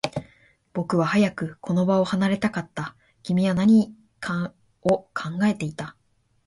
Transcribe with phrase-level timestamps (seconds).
[0.73, 2.95] 僕は早くこの場を離れたかった。
[3.21, 5.95] 君は何かを考えていた。